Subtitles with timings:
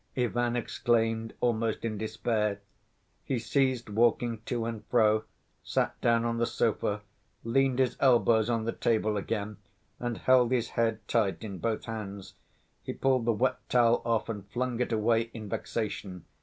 [0.17, 2.59] Ivan exclaimed almost in despair.
[3.23, 5.25] He ceased walking to and fro,
[5.63, 7.01] sat down on the sofa,
[7.43, 9.57] leaned his elbows on the table again
[9.99, 12.33] and held his head tight in both hands.
[12.81, 16.25] He pulled the wet towel off and flung it away in vexation.